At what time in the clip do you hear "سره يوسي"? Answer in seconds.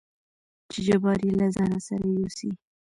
1.87-2.49